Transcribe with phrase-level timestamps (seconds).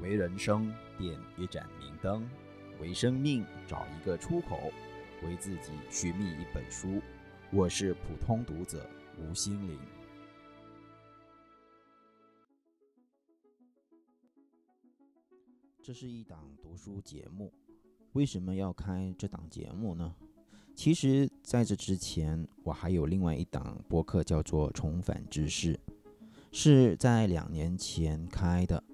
[0.00, 2.28] 为人生点一盏明灯，
[2.80, 4.72] 为生命找一个出口，
[5.24, 7.02] 为自己寻觅一本书。
[7.50, 8.88] 我是普通读者
[9.18, 9.76] 吴心凌。
[15.82, 17.52] 这是一档读书节目，
[18.12, 20.14] 为什么要开这档节目呢？
[20.76, 25.74] 其实，在这之前，我还有另外一档播客，叫做《重返知识》，
[26.52, 28.84] 是在两年前开的。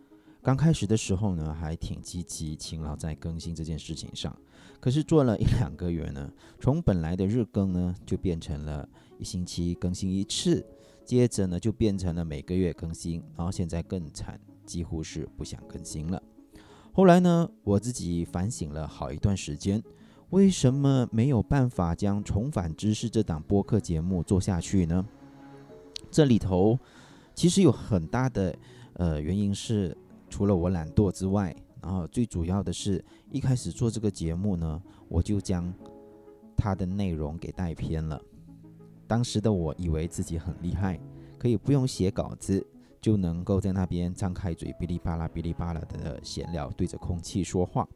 [0.44, 4.36] 刚开始的时候呢，还挺积极勤劳在更新这件事情上。
[4.78, 8.86] 可是做了一两个月呢，从本来的日更呢，就变成了
[9.18, 10.62] 一星期更新一次，
[11.02, 16.22] 接着呢，就变成了每个月更新，然后现在更惨，几乎是不想更新了。
[16.92, 19.82] 后来呢，我自己反省了好一段时间，
[20.28, 25.06] 为什么没有办法将《重返知识》这档播客节目做下去呢？
[26.10, 26.78] 这里头
[27.34, 28.54] 其实有很大的
[28.92, 29.96] 呃原因是。
[30.34, 35.72] 除了我懒惰之外，然后最主要的是一开始做这个节目呢，我就将
[36.56, 38.20] 它的内容给带偏了。
[39.06, 40.98] 当时的我以为自己很厉害，
[41.38, 42.66] 可以不用写稿子
[43.00, 47.88] 就能够在那边张开嘴哔哩吧啦哔哩吧啦的闲聊，对着空气说话。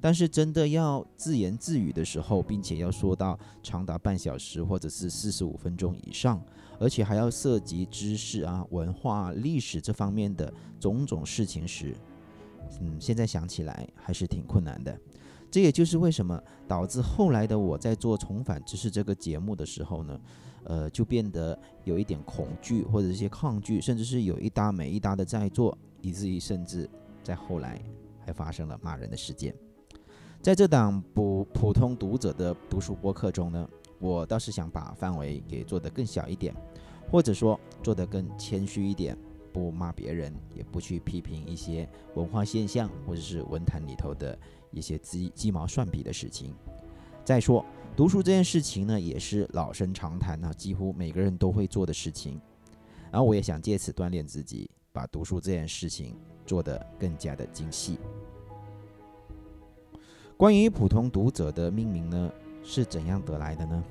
[0.00, 6.42] 但是真的要自言自语的时候，并且要说到长达半小时或者是四十五分钟以上。
[6.80, 11.94] 而且还要涉及知识啊、文化、历史这方面的种种事情时，
[12.80, 14.98] 嗯，现在想起来还是挺困难的。
[15.52, 20.20] 这也就是为什么导致后来的我在做《重返知识》这个节目的时候呢，
[20.64, 26.90] 呃，就变得有一点恐惧或者一些抗拒，甚至是有一搭没一搭的在做，以至于甚至
[27.22, 27.80] 在后来
[28.26, 29.54] 还发生了骂人的事件。
[30.44, 33.66] 在这档普普通读者的读书播客中呢。
[33.98, 36.54] 我倒是想把范围给做得更小一点，
[37.10, 39.16] 或者说做得更谦虚一点，
[39.54, 44.38] 不骂别人，也不去批评一些文化现象或者是文坛里头的
[44.70, 46.54] 一些鸡鸡毛蒜皮的事情。
[47.24, 47.64] 再说
[47.96, 52.38] 读书这件事情呢，也是老生常谈啊，几乎每个人都会做的事情。
[53.10, 56.14] 然后我也想借此锻炼自己，把读书这件事情
[56.44, 57.98] 做得更加的精细。
[60.36, 62.30] 关于普通读者的命名呢？
[62.64, 63.84] 是怎样得来的呢？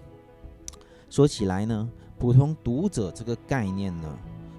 [1.09, 1.89] 说起来呢，
[2.19, 4.17] 普通读者这个概念呢，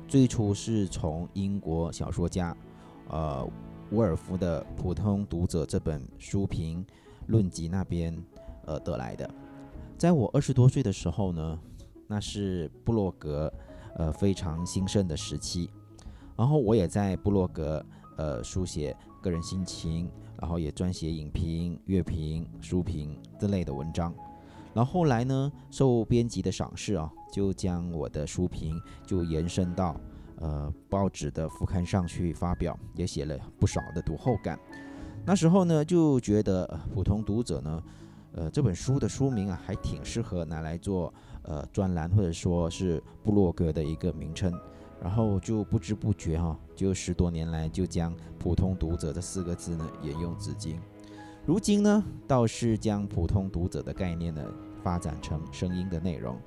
[0.08, 2.56] 最初是从英国小说家，
[3.08, 3.46] 呃，
[3.90, 6.84] 伍尔夫的《普通读者》这本书评
[7.26, 8.16] 论集那边，
[8.64, 9.28] 呃得来的。
[9.98, 11.58] 在我二十多岁的时候呢，
[12.06, 13.52] 那是布洛格，
[13.96, 15.68] 呃非常兴盛的时期，
[16.34, 17.84] 然后我也在布洛格，
[18.16, 20.10] 呃书写个人心情。
[20.36, 24.12] 然后也撰写影评、乐评、书评之类的文章，
[24.74, 29.98] 然后后来呢，受编辑的赏识啊，就将我的书评就延伸到
[30.36, 34.58] 呃报纸的副刊上去发表，也写了不少的读后感。
[35.24, 37.82] 那时候呢，就觉得普通读者呢，
[38.32, 44.52] 呃这本书的书名啊，还挺适合拿来做呃专栏或者说是部落格的一个名称。
[45.02, 50.80] 然后就不知不觉哈，就十多年来就将“普通读者”这四个字呢沿用至今。
[51.46, 54.42] 如今呢，倒是将“普通读者”的概念呢
[54.82, 56.38] 发展成声音的内容。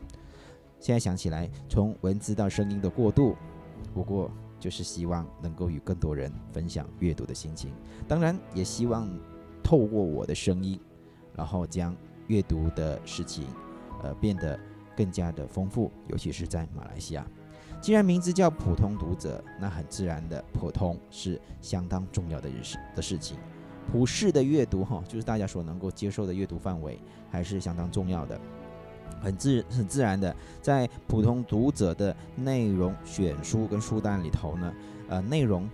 [0.79, 3.35] 现在想起来，从文字到声音的过渡，
[3.93, 7.71] 不过就是希望能够与更多人分享阅读的心情。
[8.07, 9.07] 当然，也希望
[9.63, 10.79] 透过我的声音，
[11.35, 11.95] 然后将
[12.27, 13.45] 阅读的事情，
[14.01, 14.59] 呃，变得
[14.95, 17.25] 更加的丰富，尤其是在马来西亚。
[17.79, 23.37] 既然名字叫普通读者，那很自然的，普通是相当重要的事的事情。
[23.89, 26.99] 普世的阅读，哈，就是大家所能够接受的阅读范围，
[27.31, 28.37] 还是相当重要的。
[29.21, 34.73] 很自很自然的，在普通读者的内容选书跟书单里头呢，
[35.07, 35.69] 呃，内容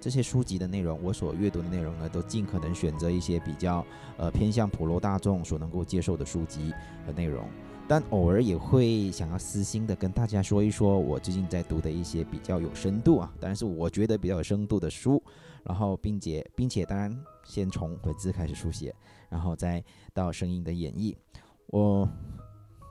[0.00, 3.84] 这些书籍的内容，我所阅读的内容呢，都尽可能选择一些比较
[4.16, 6.72] 呃偏向普罗大众所能够接受的书籍
[7.04, 7.44] 和内容。
[7.88, 15.22] 但偶尔也会想要私心的跟大家说一说，我最近在读的一些比较有深度啊，当然是我觉得比较有深度的书，
[15.62, 18.92] 然后并且并且当然先从文字开始书写，
[19.28, 19.82] 然后再
[20.12, 21.14] 到声音的演绎。
[21.68, 22.08] 我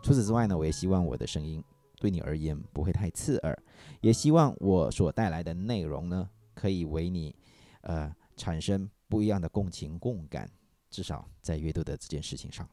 [0.01, 1.61] 除此之外呢，我也希望我的声音
[1.99, 3.57] 对你而言不会太刺耳，
[3.99, 7.35] 也希望我所带来的内容呢，可以为你
[7.81, 10.49] 呃产生不一样的共情共感，
[10.89, 12.65] 至少在阅读的这件事情上。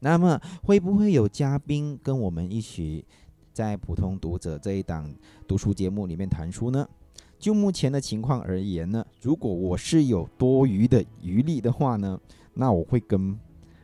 [0.00, 3.04] 那么会不会有嘉宾跟我们一起
[3.52, 5.10] 在普通读者这一档
[5.48, 6.86] 读书节目里面谈书呢？
[7.38, 12.18] 就目前的情况而言呢，如果我是有多余的余力的话呢，
[12.54, 13.38] 那我会跟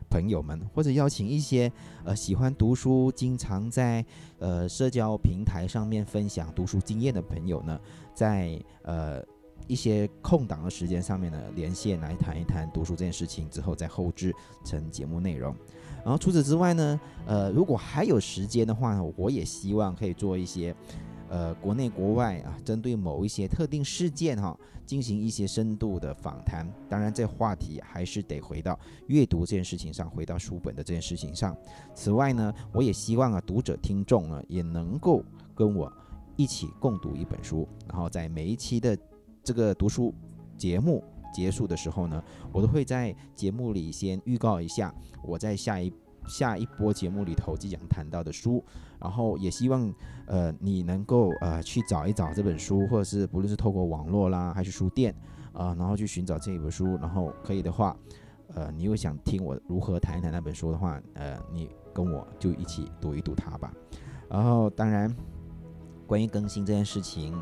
[0.09, 1.71] 朋友们，或者邀请一些
[2.05, 4.05] 呃喜欢读书、经常在
[4.39, 7.81] 呃社交平台上面分享读书经验的朋友呢，
[8.15, 9.23] 在呃
[9.67, 15.55] 一些空档的时间上面呢，连线来谈一谈读书这件事情，之后再后置成节目内容。
[16.05, 20.75] 然后除此之外呢，呃，如果还有时间的话呢，我也希望可以做一些。
[21.29, 24.55] 呃，国内国外啊，针对某一些特定事件哈，
[24.85, 26.71] 进行一些深度的访谈。
[26.91, 31.57] 当然，这话题还是得回到阅读这件事情上，回到书本的这件事情上。
[31.95, 35.25] 此外呢，我也希望啊，读者听众呢，也能够
[35.55, 35.91] 跟我
[36.37, 37.67] 一起共读一本书。
[37.89, 38.95] 然后在每一期的
[39.43, 40.15] 这个读书
[40.57, 41.03] 节目
[41.35, 42.23] 结束的时候呢，
[42.53, 44.95] 我都会在节目里先预告一下
[45.25, 45.93] 我在下一。
[46.29, 48.65] 下一波节目里头即将谈到的书，
[49.01, 49.93] 然后也希望
[50.29, 55.13] 呃你能够呃去找一找这本书，或者是不论是透过网络啦，还是书店
[55.53, 57.97] 啊，然后去寻找这一本书，然后可以的话，
[58.55, 63.75] 呃你又想听我如何谈一谈那本书的话，呃你跟我就一起读一读它吧。
[64.31, 65.13] 然后当然
[66.07, 67.35] 关于更新这件事情，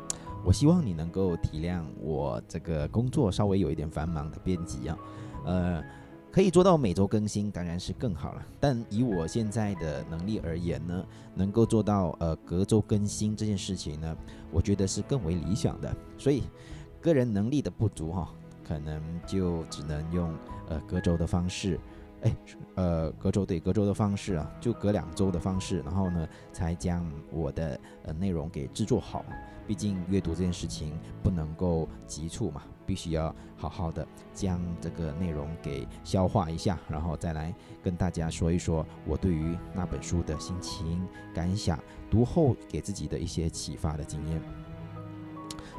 [0.44, 4.98] 我希望你能够体谅我这个工作稍微有一点繁忙的编辑啊，
[5.44, 5.84] 呃。
[6.32, 8.46] 可以做到每周更新，当然是更好了。
[8.60, 11.04] 但以我现在的能力而言呢，
[11.34, 14.16] 能够做到呃隔周更新这件事情呢，
[14.52, 15.92] 我觉得是更为理想的。
[16.16, 16.44] 所以，
[17.00, 18.32] 个人能力的不足哈，
[18.62, 20.32] 可能就只能用
[20.68, 21.80] 呃隔周的方式。
[22.22, 22.36] 哎，
[22.74, 29.24] 呃，隔周对隔周的方式啊，就隔两周的方式，然后呢，才将我的呃内容给制作好。
[29.66, 41.00] 毕竟阅读这件事情不能够急促嘛，必须要好好的将这个内容给消化一下，然后再来跟大家说一说我对于那本书的心情
[41.32, 41.78] 感想，
[42.10, 44.42] 读后给自己的一些启发的经验。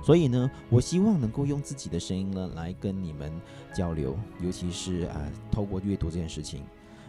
[0.04, 3.32] 所以呢，我希望能够用自己的声音呢来跟你们
[3.74, 6.64] 交流，尤其是啊，透过阅读这件事情，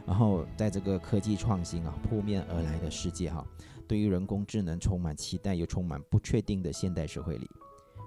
[0.06, 3.46] 然后在这个科技创新啊扑面而来的世界哈，
[3.88, 7.50] 对于人工智能充满期待又充满不确定的现代社会里，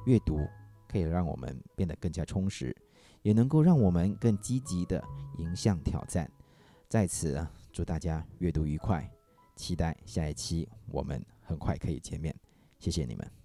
[0.05, 0.39] 阅读
[0.87, 2.75] 可以让我们变得更加充实，
[3.23, 5.03] 也能够让我们更积极的
[5.39, 6.29] 迎向挑战。
[6.87, 9.11] 在此啊，祝大家阅读愉快，
[9.55, 12.33] 期待下一期我们很快可以见面，
[12.77, 13.44] 谢谢你们。